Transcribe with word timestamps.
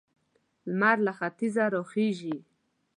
لمر 0.71 0.97
له 1.05 1.11
ختيځه 1.19 1.65
را 1.73 1.81
خيژي. 1.91 2.35